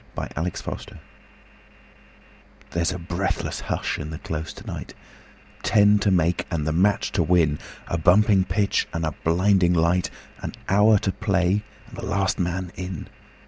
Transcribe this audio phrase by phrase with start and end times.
[0.17, 0.97] Vitaï Lampada
[2.71, 4.95] There's a breathless hush in the Close to night
[5.61, 10.09] Ten to make and the match to win A bumping pitch and a blinding light,
[10.39, 13.09] An hour to play and the last man in.